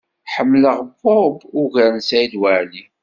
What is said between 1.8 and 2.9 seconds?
n Saɛid Waɛli.